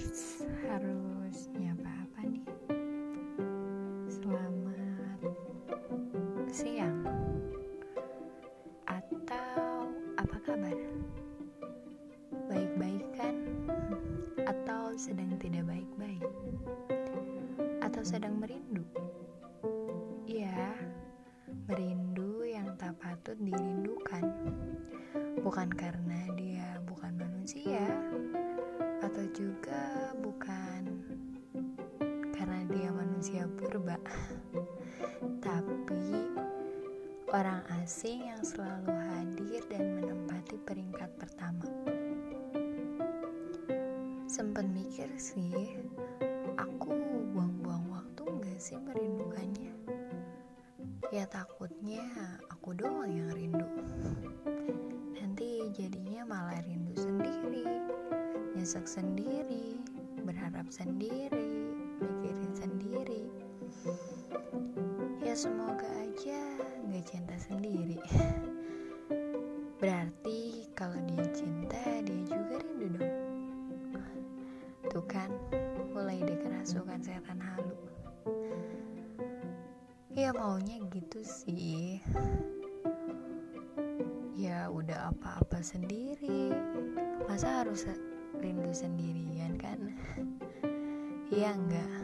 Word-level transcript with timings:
first 0.00 0.48
harus 0.64 1.52
nyapa 1.60 1.92
apa 1.92 2.20
nih? 2.24 2.44
Selamat 4.08 5.20
siang 6.48 7.04
atau 8.88 9.92
apa 10.16 10.36
kabar? 10.40 10.78
Baik-baik 12.48 13.04
kan? 13.12 13.36
Atau 14.48 14.96
sedang 14.96 15.36
tidak 15.36 15.68
baik-baik? 15.68 16.24
Atau 17.84 18.00
sedang 18.00 18.40
merindu? 18.40 18.82
Ya, 20.24 20.80
merindu 21.68 22.40
yang 22.48 22.72
tak 22.80 22.96
patut 23.04 23.36
dirindukan. 23.36 24.24
Bukan 25.44 25.68
karena 25.76 26.24
dia 26.40 26.49
juga 29.40 30.12
bukan 30.20 30.84
karena 32.36 32.60
dia 32.68 32.92
manusia 32.92 33.48
purba. 33.56 33.96
Tapi 35.46 36.28
orang 37.32 37.64
asing 37.80 38.28
yang 38.28 38.44
selalu 38.44 38.92
hadir 38.92 39.64
dan 39.72 39.96
menempati 39.96 40.60
peringkat 40.68 41.08
pertama. 41.16 41.64
Sempat 44.28 44.68
mikir 44.68 45.08
sih, 45.16 45.72
aku 46.60 46.92
buang-buang 47.32 47.88
waktu 47.88 48.22
gak 48.44 48.60
sih 48.60 48.76
merindukannya? 48.76 49.72
Ya 51.08 51.24
takutnya 51.24 52.04
aku 52.52 52.76
doang 52.76 53.08
yang 53.08 53.32
rindu. 53.32 53.68
Nanti 55.16 55.64
jadinya 55.72 56.28
malah 56.28 56.60
rindu 56.60 56.92
sendiri, 56.92 57.39
nyesek 58.60 58.84
sendiri, 58.84 59.80
berharap 60.20 60.68
sendiri, 60.68 61.48
mikirin 61.96 62.52
sendiri. 62.52 63.24
Ya 65.24 65.32
semoga 65.32 65.88
aja 65.96 66.44
gak 66.92 67.08
cinta 67.08 67.40
sendiri. 67.40 67.96
Berarti 69.80 70.68
kalau 70.76 71.00
dia 71.08 71.24
cinta 71.32 71.80
dia 72.04 72.20
juga 72.28 72.60
rindu 72.60 73.00
dong. 73.00 73.16
Tuh 74.92 75.08
kan 75.08 75.32
mulai 75.96 76.20
dikerasukan 76.20 77.00
setan 77.00 77.40
halu. 77.40 77.80
Ya 80.12 80.36
maunya 80.36 80.84
gitu 80.92 81.24
sih. 81.24 81.96
Ya 84.36 84.68
udah 84.68 85.16
apa-apa 85.16 85.64
sendiri. 85.64 86.52
Masa 87.24 87.64
harus 87.64 87.88
rindu 88.38 88.70
sendirian 88.70 89.58
kan? 89.58 89.78
Iya 91.30 91.54
enggak 91.54 91.99